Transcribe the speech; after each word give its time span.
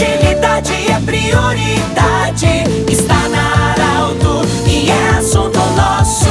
Utilidade 0.00 0.72
é 0.90 0.98
prioridade. 1.04 2.64
Está 2.90 3.28
na 3.28 3.72
Arauto 3.72 4.40
e 4.66 4.88
é 4.88 5.08
assunto 5.10 5.58
nosso. 5.76 6.24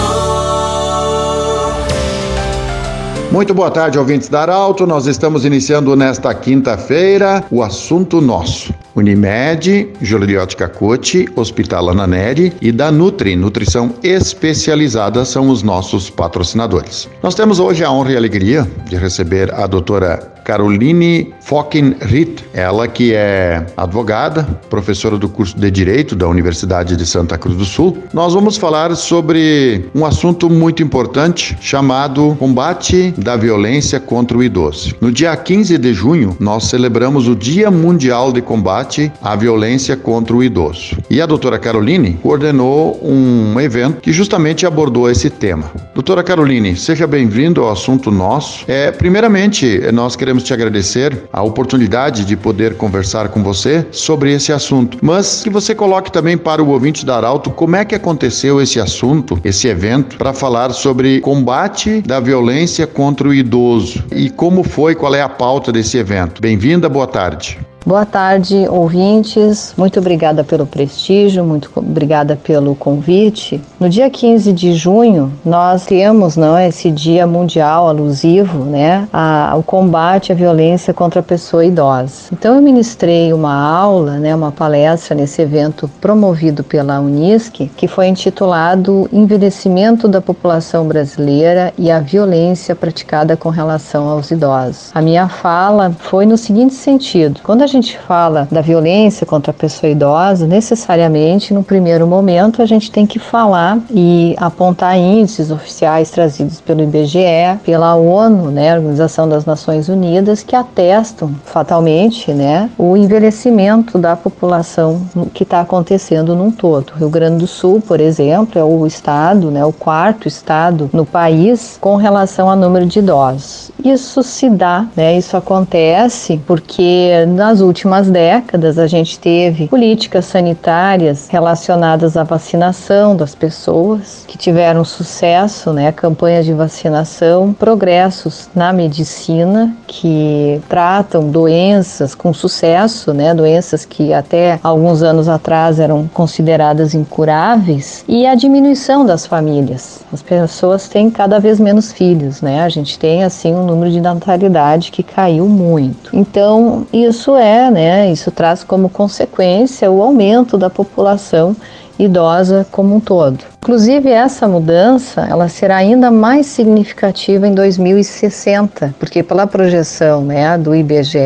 Muito 3.31 3.53
boa 3.53 3.69
tarde, 3.69 3.99
ouvintes 3.99 4.27
da 4.27 4.41
Arauto. 4.41 4.87
Nós 4.87 5.05
estamos 5.05 5.45
iniciando 5.45 5.95
nesta 5.95 6.33
quinta-feira 6.33 7.43
o 7.51 7.61
assunto 7.61 8.19
nosso. 8.19 8.73
Unimed, 8.99 9.89
Joliotti 10.01 10.55
Cacote, 10.55 11.27
Hospital 11.35 11.89
Ananeri 11.89 12.53
e 12.61 12.71
da 12.71 12.91
Nutri, 12.91 13.35
Nutrição 13.35 13.93
Especializada, 14.03 15.25
são 15.25 15.49
os 15.49 15.63
nossos 15.63 16.09
patrocinadores. 16.09 17.09
Nós 17.23 17.33
temos 17.33 17.59
hoje 17.59 17.83
a 17.83 17.91
honra 17.91 18.11
e 18.11 18.17
alegria 18.17 18.67
de 18.87 18.95
receber 18.95 19.53
a 19.53 19.65
doutora 19.65 20.39
Caroline 20.49 21.31
Fockenritt, 21.41 22.43
ela 22.55 22.87
que 22.87 23.13
é 23.13 23.63
advogada, 23.77 24.43
professora 24.67 25.15
do 25.15 25.29
curso 25.29 25.55
de 25.55 25.69
Direito 25.69 26.15
da 26.15 26.27
Universidade 26.27 26.95
de 26.95 27.05
Santa 27.05 27.37
Cruz 27.37 27.55
do 27.55 27.65
Sul. 27.65 27.99
Nós 28.11 28.33
vamos 28.33 28.57
falar 28.57 28.95
sobre 28.95 29.85
um 29.93 30.03
assunto 30.03 30.49
muito 30.49 30.81
importante 30.81 31.55
chamado 31.61 32.35
combate 32.39 33.13
da 33.15 33.35
violência 33.35 33.99
contra 33.99 34.35
o 34.35 34.43
idoso. 34.43 34.95
No 34.99 35.11
dia 35.11 35.37
15 35.37 35.77
de 35.77 35.93
junho, 35.93 36.35
nós 36.39 36.63
celebramos 36.63 37.27
o 37.27 37.35
Dia 37.35 37.69
Mundial 37.69 38.31
de 38.33 38.41
Combate 38.41 38.88
à 39.21 39.35
Violência 39.35 39.95
contra 39.95 40.35
o 40.35 40.43
Idoso. 40.43 40.97
E 41.09 41.21
a 41.21 41.25
doutora 41.25 41.59
Caroline 41.59 42.13
coordenou 42.23 42.99
um 43.03 43.59
evento 43.59 44.01
que 44.01 44.11
justamente 44.11 44.65
abordou 44.65 45.09
esse 45.09 45.29
tema. 45.29 45.71
Doutora 45.93 46.23
Caroline, 46.23 46.75
seja 46.75 47.05
bem-vindo 47.05 47.61
ao 47.63 47.71
assunto 47.71 48.09
nosso. 48.09 48.63
É, 48.67 48.91
primeiramente, 48.91 49.79
nós 49.91 50.15
queremos 50.15 50.39
queremos 50.39 50.43
te 50.43 50.53
agradecer 50.53 51.23
a 51.33 51.41
oportunidade 51.41 52.23
de 52.23 52.37
poder 52.37 52.75
conversar 52.75 53.29
com 53.29 53.43
você 53.43 53.85
sobre 53.91 54.31
esse 54.31 54.53
assunto, 54.53 54.97
mas 55.01 55.41
que 55.43 55.49
você 55.49 55.73
coloque 55.75 56.11
também 56.11 56.37
para 56.37 56.61
o 56.63 56.69
ouvinte 56.69 57.05
da 57.05 57.17
Arauto 57.17 57.49
como 57.49 57.75
é 57.75 57.83
que 57.83 57.95
aconteceu 57.95 58.61
esse 58.61 58.79
assunto, 58.79 59.39
esse 59.43 59.67
evento, 59.67 60.17
para 60.17 60.33
falar 60.33 60.71
sobre 60.71 61.19
combate 61.21 62.01
da 62.01 62.19
violência 62.19 62.87
contra 62.87 63.27
o 63.27 63.33
idoso 63.33 64.03
e 64.11 64.29
como 64.29 64.63
foi, 64.63 64.95
qual 64.95 65.15
é 65.15 65.21
a 65.21 65.29
pauta 65.29 65.71
desse 65.71 65.97
evento. 65.97 66.41
Bem-vinda, 66.41 66.87
boa 66.87 67.07
tarde. 67.07 67.59
Boa 67.85 68.05
tarde, 68.05 68.67
ouvintes. 68.69 69.73
Muito 69.77 69.99
obrigada 69.99 70.43
pelo 70.43 70.65
prestígio, 70.65 71.45
muito 71.45 71.71
obrigada 71.73 72.35
pelo 72.35 72.75
convite. 72.75 73.61
No 73.79 73.89
dia 73.89 74.09
15 74.09 74.51
de 74.51 74.73
junho, 74.73 75.31
nós 75.45 75.85
temos 75.85 76.35
não, 76.35 76.59
esse 76.59 76.91
Dia 76.91 77.25
Mundial 77.25 77.87
alusivo 77.87 78.65
né, 78.65 79.07
ao 79.13 79.63
combate 79.63 80.33
à 80.33 80.35
violência 80.35 80.93
contra 80.93 81.21
a 81.21 81.23
pessoa 81.23 81.65
idosa. 81.65 82.25
Então, 82.33 82.55
eu 82.55 82.61
ministrei 82.61 83.31
uma 83.31 83.55
aula, 83.55 84.17
né, 84.17 84.35
uma 84.35 84.51
palestra 84.51 85.15
nesse 85.15 85.41
evento 85.41 85.89
promovido 86.01 86.63
pela 86.63 86.99
Unisc, 86.99 87.71
que 87.77 87.87
foi 87.87 88.07
intitulado 88.07 89.09
Envelhecimento 89.11 90.07
da 90.07 90.21
População 90.21 90.85
Brasileira 90.85 91.73
e 91.77 91.89
a 91.89 92.01
Violência 92.01 92.75
Praticada 92.75 93.37
com 93.37 93.49
Relação 93.49 94.09
aos 94.09 94.29
Idosos. 94.31 94.91
A 94.93 95.01
minha 95.01 95.29
fala 95.29 95.95
foi 95.97 96.25
no 96.25 96.37
seguinte 96.37 96.73
sentido: 96.73 97.39
quando 97.41 97.61
a 97.61 97.68
gente 97.69 97.97
fala 97.99 98.47
da 98.51 98.61
violência 98.61 99.25
contra 99.25 99.51
a 99.51 99.53
pessoa 99.53 99.89
idosa, 99.89 100.45
necessariamente, 100.45 101.53
no 101.53 101.63
primeiro 101.63 102.05
momento, 102.07 102.61
a 102.61 102.65
gente 102.65 102.91
tem 102.91 103.05
que 103.05 103.19
falar 103.19 103.79
e 103.89 104.35
apontar 104.37 104.97
índices 104.97 105.51
oficiais 105.51 106.09
trazidos 106.09 106.59
pelo 106.59 106.81
IBGE, 106.81 107.59
pela 107.63 107.95
ONU, 107.95 108.51
né, 108.51 108.75
Organização 108.75 109.27
das 109.29 109.45
Nações 109.45 109.87
Unidas, 109.87 110.43
que 110.43 110.55
atestam 110.55 111.31
fatalmente, 111.45 112.33
né, 112.33 112.69
o 112.77 112.97
envelhecimento 112.97 113.97
da 113.97 114.15
população 114.15 115.01
que 115.33 115.43
está 115.43 115.61
acontecendo 115.61 116.35
num 116.35 116.51
todo. 116.51 116.93
Rio 116.97 117.09
Grande 117.09 117.37
do 117.37 117.47
Sul, 117.47 117.81
por 117.81 118.01
exemplo, 118.01 118.59
é 118.59 118.63
o 118.63 118.85
estado, 118.85 119.51
né, 119.51 119.63
o 119.63 119.71
quarto 119.71 120.27
estado 120.27 120.89
no 120.91 121.05
país 121.05 121.77
com 121.79 121.95
relação 121.95 122.49
ao 122.49 122.55
número 122.55 122.85
de 122.85 122.99
idosos. 122.99 123.71
Isso 123.83 124.23
se 124.23 124.49
dá, 124.49 124.85
né, 124.95 125.17
isso 125.17 125.37
acontece 125.37 126.39
porque 126.45 127.25
nas 127.27 127.58
nas 127.59 127.61
últimas 127.61 128.09
décadas, 128.09 128.79
a 128.79 128.87
gente 128.87 129.19
teve 129.19 129.67
políticas 129.67 130.25
sanitárias 130.25 131.27
relacionadas 131.27 132.15
à 132.15 132.23
vacinação 132.23 133.15
das 133.15 133.35
pessoas 133.35 134.23
que 134.25 134.37
tiveram 134.37 134.85
sucesso, 134.85 135.73
né? 135.73 135.91
Campanhas 135.91 136.45
de 136.45 136.53
vacinação, 136.53 137.51
progressos 137.51 138.47
na 138.55 138.71
medicina 138.71 139.75
que 139.85 140.61
tratam 140.69 141.29
doenças 141.29 142.15
com 142.15 142.33
sucesso, 142.33 143.13
né? 143.13 143.33
Doenças 143.33 143.83
que 143.83 144.13
até 144.13 144.57
alguns 144.63 145.03
anos 145.03 145.27
atrás 145.27 145.79
eram 145.79 146.09
consideradas 146.13 146.95
incuráveis 146.95 148.05
e 148.07 148.25
a 148.25 148.35
diminuição 148.35 149.05
das 149.05 149.25
famílias. 149.25 149.99
As 150.13 150.21
pessoas 150.21 150.87
têm 150.87 151.09
cada 151.09 151.39
vez 151.39 151.59
menos 151.59 151.91
filhos, 151.91 152.41
né? 152.41 152.61
A 152.61 152.69
gente 152.69 152.97
tem 152.97 153.23
assim 153.23 153.53
um 153.53 153.65
número 153.65 153.91
de 153.91 153.99
natalidade 153.99 154.91
que 154.91 155.03
caiu 155.03 155.47
muito. 155.47 156.09
Então, 156.13 156.87
isso 156.93 157.35
é 157.35 157.48
é, 157.49 157.71
né, 157.71 158.11
isso 158.11 158.31
traz 158.31 158.63
como 158.63 158.89
consequência 158.89 159.89
o 159.89 160.01
aumento 160.01 160.57
da 160.57 160.69
população 160.69 161.55
idosa 161.99 162.65
como 162.71 162.95
um 162.95 162.99
todo. 162.99 163.43
Inclusive 163.61 164.09
essa 164.09 164.47
mudança, 164.47 165.27
ela 165.29 165.49
será 165.49 165.75
ainda 165.75 166.09
mais 166.09 166.45
significativa 166.45 167.45
em 167.45 167.53
2060, 167.53 168.95
porque 168.97 169.21
pela 169.21 169.45
projeção, 169.45 170.23
né, 170.23 170.57
do 170.57 170.73
IBGE, 170.73 171.19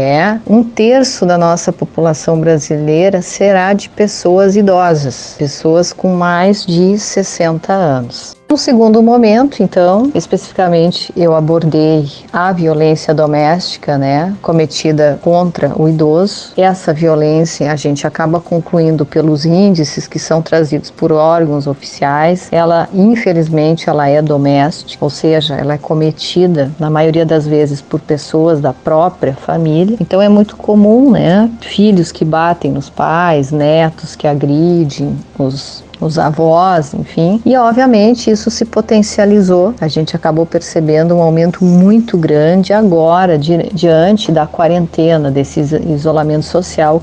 um 0.47 0.63
terço 0.63 1.25
da 1.27 1.37
nossa 1.37 1.71
população 1.71 2.39
brasileira 2.39 3.21
será 3.21 3.71
de 3.73 3.87
pessoas 3.87 4.55
idosas, 4.55 5.35
pessoas 5.37 5.93
com 5.93 6.15
mais 6.15 6.65
de 6.65 6.97
60 6.97 7.71
anos. 7.71 8.35
No 8.49 8.57
segundo 8.57 9.01
momento, 9.01 9.63
então, 9.63 10.11
especificamente 10.13 11.11
eu 11.17 11.33
abordei 11.33 12.07
a 12.31 12.51
violência 12.51 13.11
doméstica, 13.11 13.97
né, 13.97 14.35
cometida 14.43 15.19
contra 15.23 15.73
o 15.75 15.89
idoso. 15.89 16.53
Essa 16.55 16.93
violência 16.93 17.71
a 17.71 17.75
gente 17.75 18.05
acaba 18.05 18.39
concluindo 18.39 19.07
pelos 19.07 19.43
índices 19.43 20.07
que 20.07 20.19
são 20.19 20.39
trazidos 20.39 20.91
por 20.91 21.11
órgãos 21.11 21.65
oficiais. 21.65 22.47
Ela, 22.51 22.87
infelizmente, 22.93 23.89
ela 23.89 24.07
é 24.07 24.21
doméstica, 24.21 25.03
ou 25.03 25.09
seja, 25.09 25.55
ela 25.55 25.73
é 25.73 25.77
cometida 25.79 26.71
na 26.79 26.91
maioria 26.91 27.25
das 27.25 27.47
vezes 27.47 27.81
por 27.81 27.99
pessoas 27.99 28.61
da 28.61 28.71
própria 28.71 29.33
família. 29.33 29.97
Então 29.99 30.21
é 30.21 30.29
muito 30.29 30.55
comum, 30.55 31.09
né, 31.09 31.49
filhos 31.59 32.11
que 32.11 32.23
batem 32.23 32.71
nos 32.71 32.87
pais, 32.87 33.51
netos 33.51 34.15
que 34.15 34.27
agridem 34.27 35.17
os 35.39 35.83
os 36.05 36.19
avós, 36.19 36.93
enfim. 36.93 37.41
E 37.45 37.55
obviamente 37.55 38.29
isso 38.29 38.49
se 38.49 38.65
potencializou. 38.65 39.73
A 39.79 39.87
gente 39.87 40.15
acabou 40.15 40.45
percebendo 40.45 41.15
um 41.15 41.21
aumento 41.21 41.63
muito 41.63 42.17
grande 42.17 42.73
agora, 42.73 43.37
di 43.37 43.53
diante 43.73 44.31
da 44.31 44.45
quarentena, 44.47 45.29
desse 45.29 45.59
isolamento 45.59 46.45
social 46.45 47.01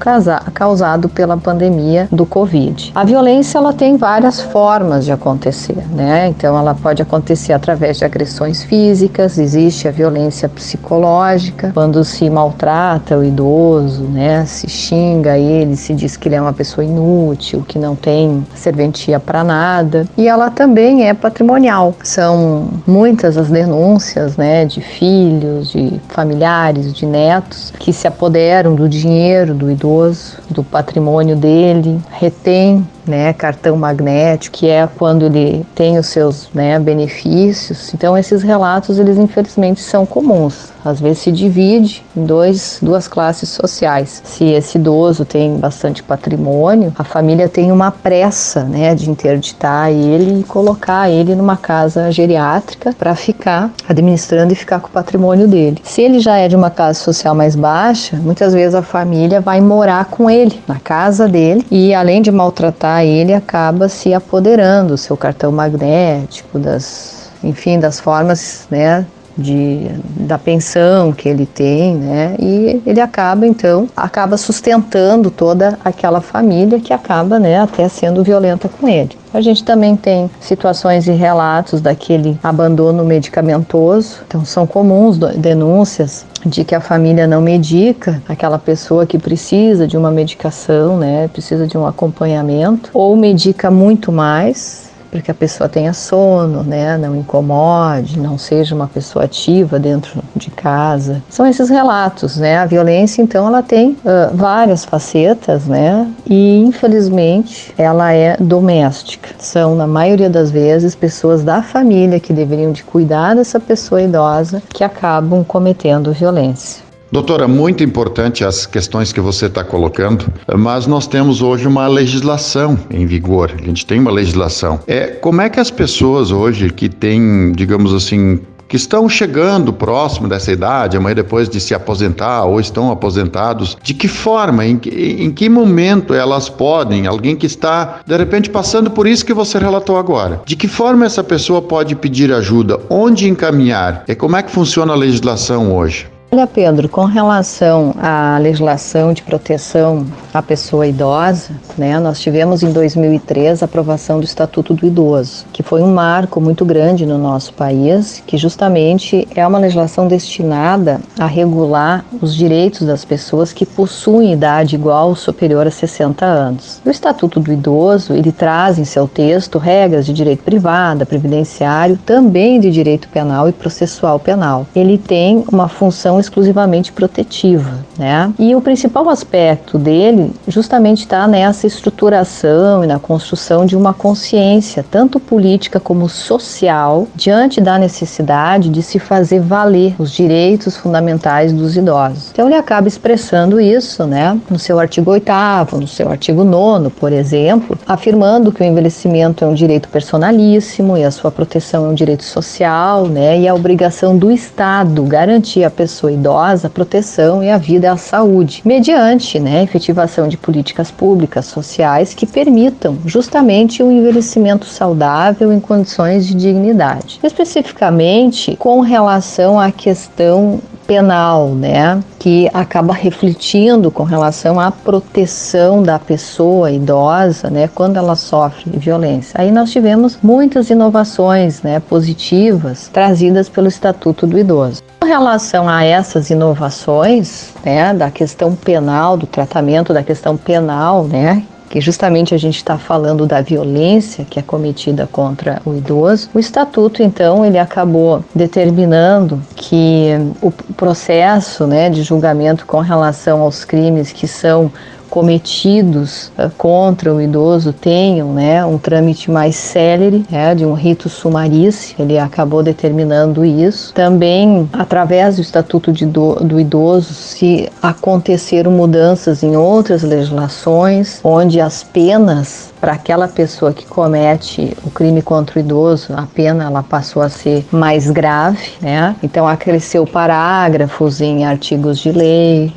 causado 0.52 1.08
pela 1.08 1.36
pandemia 1.36 2.08
do 2.10 2.26
Covid. 2.26 2.92
A 2.94 3.04
violência 3.04 3.58
ela 3.58 3.72
tem 3.72 3.96
várias 3.96 4.40
formas 4.40 5.04
de 5.04 5.12
acontecer, 5.12 5.84
né? 5.92 6.28
Então 6.28 6.58
ela 6.58 6.74
pode 6.74 7.02
acontecer 7.02 7.52
através 7.52 7.98
de 7.98 8.04
agressões 8.04 8.62
físicas, 8.64 9.38
existe 9.38 9.88
a 9.88 9.90
violência 9.90 10.48
psicológica, 10.48 11.70
quando 11.72 12.04
se 12.04 12.28
maltrata 12.28 13.16
o 13.16 13.24
idoso, 13.24 14.02
né? 14.02 14.44
Se 14.46 14.68
xinga 14.68 15.38
ele, 15.38 15.76
se 15.76 15.94
diz 15.94 16.16
que 16.16 16.28
ele 16.28 16.34
é 16.34 16.40
uma 16.40 16.52
pessoa 16.52 16.84
inútil, 16.84 17.64
que 17.66 17.78
não 17.78 17.94
tem 17.94 18.44
serventia 18.54 18.89
serventia 18.90 19.20
para 19.20 19.42
nada. 19.42 20.06
E 20.16 20.28
ela 20.28 20.50
também 20.50 21.08
é 21.08 21.14
patrimonial. 21.14 21.94
São 22.02 22.68
muitas 22.86 23.36
as 23.36 23.48
denúncias, 23.48 24.36
né, 24.36 24.64
de 24.64 24.80
filhos, 24.80 25.70
de 25.70 26.00
familiares, 26.08 26.92
de 26.92 27.06
netos 27.06 27.72
que 27.78 27.92
se 27.92 28.06
apoderam 28.06 28.74
do 28.74 28.88
dinheiro 28.88 29.54
do 29.54 29.70
idoso, 29.70 30.38
do 30.50 30.62
patrimônio 30.62 31.36
dele, 31.36 32.00
retém 32.10 32.86
né, 33.10 33.32
cartão 33.32 33.76
magnético, 33.76 34.56
que 34.56 34.68
é 34.68 34.88
quando 34.98 35.26
ele 35.26 35.66
tem 35.74 35.98
os 35.98 36.06
seus 36.06 36.48
né, 36.54 36.78
benefícios. 36.78 37.92
Então 37.92 38.16
esses 38.16 38.42
relatos 38.42 38.98
eles 38.98 39.18
infelizmente 39.18 39.80
são 39.80 40.06
comuns. 40.06 40.70
Às 40.84 40.98
vezes 40.98 41.18
se 41.18 41.32
divide 41.32 42.02
em 42.16 42.24
dois, 42.24 42.78
duas 42.80 43.06
classes 43.06 43.50
sociais. 43.50 44.22
Se 44.24 44.44
esse 44.44 44.78
idoso 44.78 45.24
tem 45.24 45.58
bastante 45.58 46.02
patrimônio, 46.02 46.92
a 46.98 47.04
família 47.04 47.48
tem 47.48 47.70
uma 47.70 47.90
pressa 47.90 48.64
né, 48.64 48.94
de 48.94 49.10
interditar 49.10 49.90
ele 49.90 50.40
e 50.40 50.44
colocar 50.44 51.10
ele 51.10 51.34
numa 51.34 51.56
casa 51.56 52.10
geriátrica 52.10 52.94
para 52.98 53.14
ficar 53.14 53.70
administrando 53.86 54.52
e 54.52 54.56
ficar 54.56 54.80
com 54.80 54.88
o 54.88 54.90
patrimônio 54.90 55.46
dele. 55.46 55.78
Se 55.82 56.00
ele 56.00 56.20
já 56.20 56.36
é 56.36 56.48
de 56.48 56.56
uma 56.56 56.70
casa 56.70 56.98
social 56.98 57.34
mais 57.34 57.54
baixa, 57.54 58.16
muitas 58.16 58.54
vezes 58.54 58.74
a 58.74 58.82
família 58.82 59.40
vai 59.40 59.60
morar 59.60 60.06
com 60.06 60.30
ele 60.30 60.62
na 60.66 60.78
casa 60.78 61.28
dele 61.28 61.66
e 61.70 61.92
além 61.94 62.22
de 62.22 62.30
maltratar 62.30 62.99
ele 63.04 63.32
acaba 63.32 63.88
se 63.88 64.12
apoderando 64.14 64.88
do 64.88 64.98
seu 64.98 65.16
cartão 65.16 65.52
magnético, 65.52 66.58
das, 66.58 67.30
enfim, 67.42 67.78
das 67.78 68.00
formas, 68.00 68.66
né, 68.70 69.06
de, 69.36 69.88
da 70.16 70.38
pensão 70.38 71.12
que 71.12 71.28
ele 71.28 71.46
tem, 71.46 71.94
né? 71.94 72.36
E 72.38 72.82
ele 72.86 73.00
acaba 73.00 73.46
então 73.46 73.88
acaba 73.96 74.36
sustentando 74.36 75.30
toda 75.30 75.78
aquela 75.84 76.20
família 76.20 76.80
que 76.80 76.92
acaba, 76.92 77.38
né, 77.38 77.60
até 77.60 77.88
sendo 77.88 78.22
violenta 78.22 78.68
com 78.68 78.88
ele. 78.88 79.16
A 79.32 79.40
gente 79.40 79.64
também 79.64 79.96
tem 79.96 80.28
situações 80.40 81.06
e 81.06 81.12
relatos 81.12 81.80
daquele 81.80 82.38
abandono 82.42 83.04
medicamentoso. 83.04 84.18
Então 84.26 84.44
são 84.44 84.66
comuns 84.66 85.18
denúncias 85.18 86.26
de 86.44 86.64
que 86.64 86.74
a 86.74 86.80
família 86.80 87.26
não 87.26 87.40
medica 87.40 88.22
aquela 88.28 88.58
pessoa 88.58 89.06
que 89.06 89.18
precisa 89.18 89.86
de 89.86 89.96
uma 89.96 90.10
medicação, 90.10 90.98
né, 90.98 91.28
precisa 91.28 91.66
de 91.66 91.78
um 91.78 91.86
acompanhamento, 91.86 92.90
ou 92.92 93.14
medica 93.14 93.70
muito 93.70 94.10
mais 94.10 94.89
para 95.10 95.20
que 95.20 95.30
a 95.30 95.34
pessoa 95.34 95.68
tenha 95.68 95.92
sono, 95.92 96.62
né, 96.62 96.96
não 96.96 97.16
incomode, 97.16 98.18
não 98.18 98.38
seja 98.38 98.74
uma 98.74 98.86
pessoa 98.86 99.24
ativa 99.24 99.78
dentro 99.78 100.22
de 100.36 100.50
casa. 100.50 101.22
São 101.28 101.46
esses 101.46 101.68
relatos, 101.68 102.36
né? 102.36 102.58
A 102.58 102.66
violência, 102.66 103.22
então, 103.22 103.46
ela 103.46 103.62
tem 103.62 103.90
uh, 103.90 104.34
várias 104.34 104.84
facetas, 104.84 105.66
né? 105.66 106.06
E 106.26 106.58
infelizmente 106.58 107.74
ela 107.76 108.12
é 108.12 108.36
doméstica. 108.38 109.30
São 109.38 109.74
na 109.74 109.86
maioria 109.86 110.30
das 110.30 110.50
vezes 110.50 110.94
pessoas 110.94 111.42
da 111.42 111.62
família 111.62 112.20
que 112.20 112.32
deveriam 112.32 112.72
de 112.72 112.84
cuidar 112.84 113.34
dessa 113.34 113.58
pessoa 113.58 114.02
idosa 114.02 114.62
que 114.68 114.84
acabam 114.84 115.44
cometendo 115.44 116.12
violência. 116.12 116.89
Doutora, 117.12 117.48
muito 117.48 117.82
importante 117.82 118.44
as 118.44 118.66
questões 118.66 119.12
que 119.12 119.20
você 119.20 119.46
está 119.46 119.64
colocando, 119.64 120.32
mas 120.56 120.86
nós 120.86 121.08
temos 121.08 121.42
hoje 121.42 121.66
uma 121.66 121.88
legislação 121.88 122.78
em 122.88 123.04
vigor. 123.04 123.50
A 123.58 123.64
gente 123.64 123.84
tem 123.84 123.98
uma 123.98 124.12
legislação. 124.12 124.78
É 124.86 125.08
como 125.08 125.40
é 125.40 125.48
que 125.48 125.58
as 125.58 125.72
pessoas 125.72 126.30
hoje 126.30 126.70
que 126.70 126.88
têm, 126.88 127.50
digamos 127.50 127.92
assim, 127.92 128.38
que 128.68 128.76
estão 128.76 129.08
chegando 129.08 129.72
próximo 129.72 130.28
dessa 130.28 130.52
idade, 130.52 130.96
amanhã 130.96 131.16
depois 131.16 131.48
de 131.48 131.60
se 131.60 131.74
aposentar 131.74 132.44
ou 132.44 132.60
estão 132.60 132.92
aposentados, 132.92 133.76
de 133.82 133.92
que 133.92 134.06
forma, 134.06 134.64
em 134.64 134.78
que, 134.78 134.88
em 135.18 135.32
que 135.32 135.48
momento 135.48 136.14
elas 136.14 136.48
podem, 136.48 137.08
alguém 137.08 137.34
que 137.34 137.46
está 137.46 137.98
de 138.06 138.16
repente 138.16 138.48
passando 138.48 138.88
por 138.88 139.08
isso 139.08 139.26
que 139.26 139.34
você 139.34 139.58
relatou 139.58 139.96
agora, 139.96 140.42
de 140.46 140.54
que 140.54 140.68
forma 140.68 141.04
essa 141.04 141.24
pessoa 141.24 141.60
pode 141.60 141.96
pedir 141.96 142.32
ajuda, 142.32 142.78
onde 142.88 143.28
encaminhar, 143.28 144.04
e 144.06 144.14
como 144.14 144.36
é 144.36 144.42
que 144.44 144.52
funciona 144.52 144.92
a 144.92 144.96
legislação 144.96 145.74
hoje? 145.74 146.06
Olha, 146.32 146.46
Pedro, 146.46 146.88
com 146.88 147.06
relação 147.06 147.92
à 147.98 148.38
legislação 148.38 149.12
de 149.12 149.20
proteção 149.20 150.06
à 150.32 150.40
pessoa 150.40 150.86
idosa, 150.86 151.50
né, 151.76 151.98
nós 151.98 152.20
tivemos 152.20 152.62
em 152.62 152.70
2003 152.70 153.60
a 153.60 153.64
aprovação 153.64 154.20
do 154.20 154.24
Estatuto 154.24 154.72
do 154.72 154.86
Idoso, 154.86 155.44
que 155.52 155.60
foi 155.60 155.82
um 155.82 155.92
marco 155.92 156.40
muito 156.40 156.64
grande 156.64 157.04
no 157.04 157.18
nosso 157.18 157.52
país, 157.54 158.22
que 158.24 158.38
justamente 158.38 159.26
é 159.34 159.44
uma 159.44 159.58
legislação 159.58 160.06
destinada 160.06 161.00
a 161.18 161.26
regular 161.26 162.04
os 162.22 162.32
direitos 162.32 162.86
das 162.86 163.04
pessoas 163.04 163.52
que 163.52 163.66
possuem 163.66 164.32
idade 164.32 164.76
igual 164.76 165.08
ou 165.08 165.16
superior 165.16 165.66
a 165.66 165.70
60 165.72 166.24
anos. 166.24 166.80
O 166.86 166.90
Estatuto 166.90 167.40
do 167.40 167.52
Idoso, 167.52 168.14
ele 168.14 168.30
traz 168.30 168.78
em 168.78 168.84
seu 168.84 169.08
texto 169.08 169.58
regras 169.58 170.06
de 170.06 170.12
direito 170.12 170.44
privado, 170.44 171.04
previdenciário, 171.04 171.98
também 172.06 172.60
de 172.60 172.70
direito 172.70 173.08
penal 173.08 173.48
e 173.48 173.52
processual 173.52 174.20
penal. 174.20 174.64
Ele 174.76 174.96
tem 174.96 175.42
uma 175.50 175.66
função 175.66 176.19
exclusivamente 176.20 176.92
protetiva, 176.92 177.70
né? 177.98 178.32
E 178.38 178.54
o 178.54 178.60
principal 178.60 179.08
aspecto 179.08 179.78
dele 179.78 180.32
justamente 180.46 181.00
está 181.00 181.26
nessa 181.26 181.66
estruturação 181.66 182.84
e 182.84 182.86
na 182.86 182.98
construção 182.98 183.66
de 183.66 183.76
uma 183.76 183.92
consciência, 183.92 184.84
tanto 184.88 185.18
política 185.18 185.80
como 185.80 186.08
social, 186.08 187.08
diante 187.14 187.60
da 187.60 187.78
necessidade 187.78 188.68
de 188.68 188.82
se 188.82 188.98
fazer 188.98 189.40
valer 189.40 189.94
os 189.98 190.10
direitos 190.10 190.76
fundamentais 190.76 191.52
dos 191.52 191.76
idosos. 191.76 192.30
Então 192.32 192.46
ele 192.46 192.56
acaba 192.56 192.88
expressando 192.88 193.60
isso, 193.60 194.04
né, 194.04 194.38
no 194.50 194.58
seu 194.58 194.78
artigo 194.78 195.10
8 195.10 195.30
no 195.72 195.86
seu 195.86 196.08
artigo 196.08 196.44
9 196.44 196.90
por 196.90 197.12
exemplo, 197.12 197.78
afirmando 197.86 198.52
que 198.52 198.62
o 198.62 198.64
envelhecimento 198.64 199.44
é 199.44 199.48
um 199.48 199.54
direito 199.54 199.88
personalíssimo 199.88 200.96
e 200.96 201.04
a 201.04 201.10
sua 201.10 201.30
proteção 201.30 201.86
é 201.86 201.88
um 201.88 201.94
direito 201.94 202.24
social, 202.24 203.06
né, 203.06 203.40
e 203.40 203.48
a 203.48 203.54
obrigação 203.54 204.16
do 204.16 204.30
Estado 204.30 205.02
garantir 205.04 205.64
à 205.64 205.70
pessoa 205.70 206.09
pessoa 206.10 206.12
idosa 206.12 206.68
proteção 206.68 207.42
e 207.42 207.50
a 207.50 207.58
vida 207.58 207.92
a 207.92 207.96
saúde, 207.96 208.62
mediante 208.64 209.38
né, 209.38 209.62
efetivação 209.62 210.28
de 210.28 210.36
políticas 210.36 210.90
públicas 210.90 211.46
sociais 211.46 212.14
que 212.14 212.26
permitam 212.26 212.98
justamente 213.06 213.82
um 213.82 213.90
envelhecimento 213.90 214.66
saudável 214.66 215.52
em 215.52 215.60
condições 215.60 216.26
de 216.26 216.34
dignidade. 216.34 217.20
Especificamente 217.22 218.56
com 218.56 218.80
relação 218.80 219.58
à 219.58 219.70
questão 219.70 220.60
penal, 220.86 221.50
né, 221.50 222.02
que 222.18 222.50
acaba 222.52 222.92
refletindo 222.92 223.92
com 223.92 224.02
relação 224.02 224.58
à 224.58 224.72
proteção 224.72 225.84
da 225.84 226.00
pessoa 226.00 226.72
idosa, 226.72 227.48
né, 227.48 227.70
quando 227.72 227.96
ela 227.96 228.16
sofre 228.16 228.76
violência. 228.76 229.40
Aí 229.40 229.52
nós 229.52 229.70
tivemos 229.70 230.18
muitas 230.20 230.68
inovações, 230.68 231.62
né, 231.62 231.78
positivas 231.78 232.90
trazidas 232.92 233.48
pelo 233.48 233.68
Estatuto 233.68 234.26
do 234.26 234.36
Idoso. 234.36 234.89
Com 235.00 235.06
relação 235.06 235.66
a 235.66 235.82
essas 235.82 236.28
inovações, 236.28 237.54
né, 237.64 237.94
da 237.94 238.10
questão 238.10 238.54
penal, 238.54 239.16
do 239.16 239.26
tratamento 239.26 239.94
da 239.94 240.02
questão 240.02 240.36
penal, 240.36 241.04
né, 241.04 241.42
que 241.70 241.80
justamente 241.80 242.34
a 242.34 242.38
gente 242.38 242.56
está 242.56 242.76
falando 242.76 243.26
da 243.26 243.40
violência 243.40 244.26
que 244.28 244.38
é 244.38 244.42
cometida 244.42 245.08
contra 245.10 245.62
o 245.64 245.74
idoso. 245.74 246.28
O 246.34 246.38
estatuto, 246.38 247.02
então, 247.02 247.46
ele 247.46 247.58
acabou 247.58 248.24
determinando 248.34 249.40
que 249.56 250.10
o 250.42 250.50
processo 250.50 251.66
né, 251.66 251.88
de 251.88 252.02
julgamento 252.02 252.66
com 252.66 252.80
relação 252.80 253.40
aos 253.40 253.64
crimes 253.64 254.12
que 254.12 254.28
são 254.28 254.70
cometidos 255.10 256.32
uh, 256.38 256.48
contra 256.56 257.12
o 257.12 257.20
idoso 257.20 257.72
tenham 257.72 258.32
né, 258.32 258.64
um 258.64 258.78
trâmite 258.78 259.30
mais 259.30 259.56
célere, 259.56 260.24
né, 260.30 260.54
de 260.54 260.64
um 260.64 260.72
rito 260.72 261.08
sumarício, 261.08 261.96
ele 261.98 262.18
acabou 262.18 262.62
determinando 262.62 263.44
isso. 263.44 263.92
Também, 263.92 264.68
através 264.72 265.36
do 265.36 265.42
Estatuto 265.42 265.92
do, 265.92 266.34
do 266.36 266.60
Idoso, 266.60 267.12
se 267.12 267.68
aconteceram 267.82 268.70
mudanças 268.70 269.42
em 269.42 269.56
outras 269.56 270.02
legislações, 270.02 271.20
onde 271.24 271.60
as 271.60 271.82
penas 271.82 272.69
para 272.80 272.92
aquela 272.92 273.28
pessoa 273.28 273.72
que 273.72 273.86
comete 273.86 274.76
o 274.84 274.90
crime 274.90 275.22
contra 275.22 275.58
o 275.58 275.60
idoso, 275.60 276.12
a 276.14 276.26
pena 276.32 276.64
ela 276.64 276.82
passou 276.82 277.22
a 277.22 277.28
ser 277.28 277.66
mais 277.70 278.10
grave, 278.10 278.72
né? 278.80 279.14
Então 279.22 279.46
acresceu 279.46 280.06
parágrafos 280.06 281.20
em 281.20 281.44
artigos 281.44 281.98
de 281.98 282.10
lei, 282.12 282.72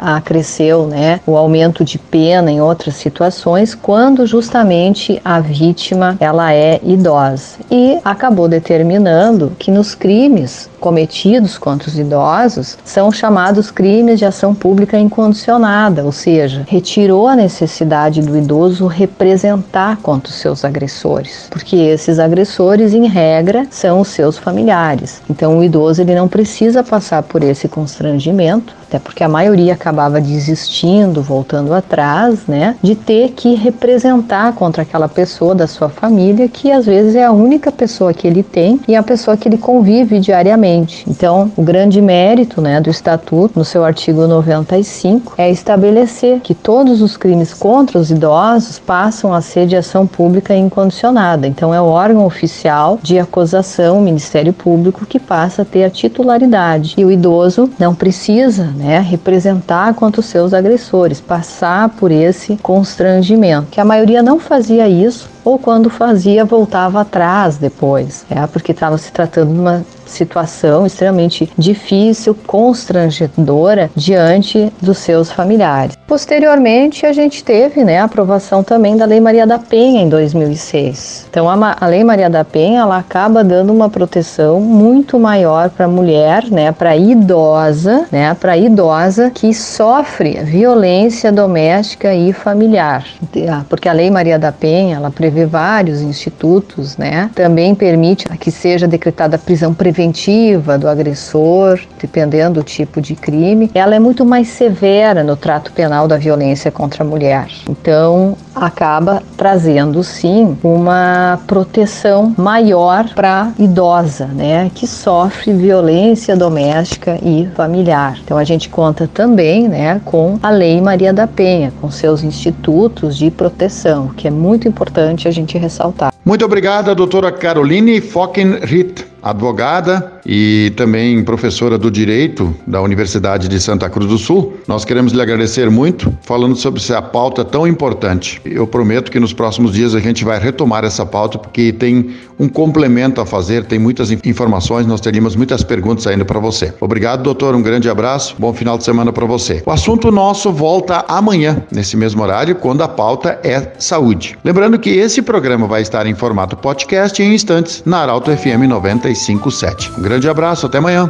acresceu, 0.00 0.86
né, 0.86 1.20
o 1.26 1.36
aumento 1.36 1.84
de 1.84 1.98
pena 1.98 2.50
em 2.50 2.60
outras 2.60 2.94
situações 2.94 3.74
quando 3.74 4.26
justamente 4.26 5.20
a 5.24 5.40
vítima 5.40 6.16
ela 6.20 6.52
é 6.52 6.80
idosa 6.82 7.56
e 7.70 7.98
acabou 8.04 8.48
determinando 8.48 9.52
que 9.58 9.70
nos 9.70 9.94
crimes 9.94 10.68
cometidos 10.80 11.58
contra 11.58 11.88
os 11.88 11.98
idosos 11.98 12.76
são 12.84 13.12
chamados 13.12 13.70
crimes 13.70 14.18
de 14.18 14.24
ação 14.24 14.54
pública 14.54 14.98
incondicionada, 14.98 16.02
ou 16.04 16.10
seja, 16.10 16.64
retirou 16.66 17.28
a 17.28 17.36
necessidade 17.36 18.22
do 18.22 18.36
idoso 18.36 18.86
representar 18.86 19.98
contra 19.98 20.30
os 20.30 20.38
seus 20.38 20.64
agressores, 20.64 21.46
porque 21.50 21.76
esses 21.76 22.18
agressores, 22.18 22.94
em 22.94 23.06
regra, 23.06 23.66
são 23.70 24.00
os 24.00 24.08
seus 24.08 24.38
familiares. 24.38 25.20
Então, 25.28 25.58
o 25.58 25.62
idoso 25.64 26.00
ele 26.00 26.14
não 26.14 26.26
precisa 26.26 26.82
passar 26.82 27.22
por 27.22 27.44
esse 27.44 27.68
constrangimento 27.68 28.79
até 28.90 28.98
porque 28.98 29.22
a 29.22 29.28
maioria 29.28 29.74
acabava 29.74 30.20
desistindo, 30.20 31.22
voltando 31.22 31.72
atrás, 31.72 32.40
né, 32.48 32.74
de 32.82 32.96
ter 32.96 33.30
que 33.30 33.54
representar 33.54 34.52
contra 34.54 34.82
aquela 34.82 35.08
pessoa 35.08 35.54
da 35.54 35.68
sua 35.68 35.88
família, 35.88 36.48
que 36.48 36.72
às 36.72 36.86
vezes 36.86 37.14
é 37.14 37.24
a 37.24 37.30
única 37.30 37.70
pessoa 37.70 38.12
que 38.12 38.26
ele 38.26 38.42
tem 38.42 38.80
e 38.88 38.96
a 38.96 39.02
pessoa 39.02 39.36
que 39.36 39.48
ele 39.48 39.58
convive 39.58 40.18
diariamente. 40.18 41.04
Então, 41.08 41.52
o 41.56 41.62
grande 41.62 42.02
mérito, 42.02 42.60
né, 42.60 42.80
do 42.80 42.90
estatuto, 42.90 43.56
no 43.56 43.64
seu 43.64 43.84
artigo 43.84 44.26
95, 44.26 45.34
é 45.38 45.48
estabelecer 45.48 46.40
que 46.40 46.52
todos 46.52 47.00
os 47.00 47.16
crimes 47.16 47.54
contra 47.54 47.96
os 47.96 48.10
idosos 48.10 48.80
passam 48.80 49.32
a 49.32 49.40
ser 49.40 49.68
de 49.68 49.76
ação 49.76 50.04
pública 50.04 50.52
incondicionada. 50.52 51.46
Então, 51.46 51.72
é 51.72 51.80
o 51.80 51.84
órgão 51.84 52.26
oficial 52.26 52.98
de 53.00 53.20
acusação, 53.20 53.98
o 53.98 54.02
Ministério 54.02 54.52
Público, 54.52 55.06
que 55.06 55.20
passa 55.20 55.62
a 55.62 55.64
ter 55.64 55.84
a 55.84 55.90
titularidade. 55.90 56.94
E 56.98 57.04
o 57.04 57.10
idoso 57.10 57.70
não 57.78 57.94
precisa 57.94 58.79
né, 58.80 58.98
representar 58.98 59.94
contra 59.94 60.20
os 60.20 60.26
seus 60.26 60.54
agressores, 60.54 61.20
passar 61.20 61.90
por 61.90 62.10
esse 62.10 62.56
constrangimento, 62.56 63.68
que 63.70 63.80
a 63.80 63.84
maioria 63.84 64.22
não 64.22 64.40
fazia 64.40 64.88
isso 64.88 65.28
ou 65.44 65.58
quando 65.58 65.90
fazia 65.90 66.44
voltava 66.44 67.00
atrás 67.00 67.56
depois, 67.56 68.24
é 68.30 68.46
porque 68.46 68.72
estava 68.72 68.96
se 68.98 69.12
tratando 69.12 69.52
de 69.52 69.58
uma 69.58 69.84
situação 70.10 70.84
extremamente 70.84 71.50
difícil, 71.56 72.36
constrangedora 72.46 73.90
diante 73.94 74.72
dos 74.82 74.98
seus 74.98 75.30
familiares. 75.30 75.96
Posteriormente, 76.06 77.06
a 77.06 77.12
gente 77.12 77.44
teve 77.44 77.84
né, 77.84 78.00
a 78.00 78.04
aprovação 78.04 78.64
também 78.64 78.96
da 78.96 79.04
Lei 79.04 79.20
Maria 79.20 79.46
da 79.46 79.58
Penha 79.58 80.02
em 80.02 80.08
2006. 80.08 81.28
Então, 81.30 81.48
a, 81.48 81.76
a 81.80 81.86
Lei 81.86 82.02
Maria 82.02 82.28
da 82.28 82.44
Penha 82.44 82.80
ela 82.80 82.98
acaba 82.98 83.44
dando 83.44 83.72
uma 83.72 83.88
proteção 83.88 84.60
muito 84.60 85.18
maior 85.18 85.70
para 85.70 85.84
a 85.84 85.88
mulher, 85.88 86.50
né, 86.50 86.72
para 86.72 86.96
idosa, 86.96 88.06
né, 88.10 88.34
para 88.34 88.56
idosa 88.56 89.30
que 89.30 89.54
sofre 89.54 90.42
violência 90.42 91.30
doméstica 91.30 92.12
e 92.12 92.32
familiar. 92.32 93.04
Ah, 93.48 93.62
porque 93.68 93.88
a 93.88 93.92
Lei 93.92 94.10
Maria 94.10 94.38
da 94.38 94.50
Penha 94.50 94.96
ela 94.96 95.10
prevê 95.10 95.29
vários 95.46 96.00
institutos, 96.00 96.96
né, 96.96 97.30
também 97.34 97.74
permite 97.74 98.28
que 98.38 98.50
seja 98.50 98.86
decretada 98.86 99.38
prisão 99.38 99.72
preventiva 99.72 100.78
do 100.78 100.88
agressor, 100.88 101.80
dependendo 102.00 102.60
do 102.60 102.62
tipo 102.62 103.00
de 103.00 103.14
crime, 103.14 103.70
ela 103.74 103.94
é 103.94 103.98
muito 103.98 104.24
mais 104.24 104.48
severa 104.48 105.22
no 105.22 105.36
trato 105.36 105.72
penal 105.72 106.08
da 106.08 106.16
violência 106.16 106.70
contra 106.70 107.04
a 107.04 107.06
mulher. 107.06 107.46
Então, 107.68 108.36
acaba 108.54 109.22
trazendo 109.36 110.02
sim 110.02 110.56
uma 110.62 111.38
proteção 111.46 112.34
maior 112.36 113.08
para 113.14 113.52
idosa, 113.58 114.26
né, 114.26 114.70
que 114.74 114.86
sofre 114.86 115.52
violência 115.52 116.36
doméstica 116.36 117.18
e 117.22 117.48
familiar. 117.54 118.18
Então 118.24 118.36
a 118.36 118.44
gente 118.44 118.68
conta 118.68 119.08
também, 119.12 119.68
né, 119.68 120.00
com 120.04 120.38
a 120.42 120.50
Lei 120.50 120.80
Maria 120.80 121.12
da 121.12 121.26
Penha, 121.26 121.72
com 121.80 121.90
seus 121.90 122.22
institutos 122.22 123.16
de 123.16 123.30
proteção, 123.30 124.08
que 124.08 124.28
é 124.28 124.30
muito 124.30 124.68
importante 124.68 125.28
a 125.28 125.30
gente 125.30 125.56
ressaltar. 125.56 126.12
Muito 126.24 126.44
obrigada, 126.44 126.94
doutora 126.94 127.32
Caroline 127.32 128.00
Fockenritt 128.00 129.06
advogada 129.22 130.19
e 130.24 130.72
também 130.76 131.22
professora 131.22 131.78
do 131.78 131.90
Direito 131.90 132.54
da 132.66 132.80
Universidade 132.80 133.48
de 133.48 133.60
Santa 133.60 133.88
Cruz 133.88 134.08
do 134.08 134.18
Sul. 134.18 134.54
Nós 134.66 134.84
queremos 134.84 135.12
lhe 135.12 135.20
agradecer 135.20 135.70
muito 135.70 136.12
falando 136.22 136.56
sobre 136.56 136.80
essa 136.80 137.00
pauta 137.00 137.44
tão 137.44 137.66
importante. 137.66 138.40
Eu 138.44 138.66
prometo 138.66 139.10
que 139.10 139.20
nos 139.20 139.32
próximos 139.32 139.72
dias 139.72 139.94
a 139.94 140.00
gente 140.00 140.24
vai 140.24 140.38
retomar 140.38 140.84
essa 140.84 141.04
pauta 141.04 141.38
porque 141.38 141.72
tem 141.72 142.10
um 142.38 142.48
complemento 142.48 143.20
a 143.20 143.26
fazer, 143.26 143.64
tem 143.66 143.78
muitas 143.78 144.10
informações, 144.10 144.86
nós 144.86 145.00
teríamos 145.00 145.36
muitas 145.36 145.62
perguntas 145.62 146.06
ainda 146.06 146.24
para 146.24 146.38
você. 146.38 146.72
Obrigado, 146.80 147.22
doutor, 147.22 147.54
um 147.54 147.62
grande 147.62 147.88
abraço, 147.88 148.34
bom 148.38 148.52
final 148.54 148.78
de 148.78 148.84
semana 148.84 149.12
para 149.12 149.26
você. 149.26 149.62
O 149.66 149.70
assunto 149.70 150.10
nosso 150.10 150.50
volta 150.50 151.04
amanhã, 151.06 151.62
nesse 151.70 151.96
mesmo 151.96 152.22
horário, 152.22 152.54
quando 152.54 152.82
a 152.82 152.88
pauta 152.88 153.38
é 153.44 153.72
saúde. 153.78 154.38
Lembrando 154.42 154.78
que 154.78 154.88
esse 154.88 155.20
programa 155.20 155.66
vai 155.66 155.82
estar 155.82 156.06
em 156.06 156.14
formato 156.14 156.56
podcast 156.56 157.22
em 157.22 157.34
instantes 157.34 157.82
na 157.84 157.98
Arauto 157.98 158.34
FM 158.34 158.66
957. 158.68 159.92
Um 159.98 160.02
grande 160.10 160.28
abraço, 160.28 160.66
até 160.66 160.78
amanhã. 160.78 161.08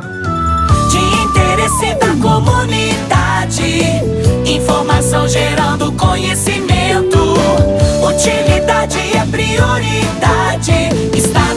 De 0.90 0.98
interesse 0.98 1.94
da 1.94 2.14
comunidade, 2.20 3.62
informação 4.44 5.26
gerando 5.26 5.90
conhecimento. 5.92 7.18
Utilidade 8.06 8.98
é 9.16 9.24
prioridade. 9.24 11.16
Está 11.16 11.49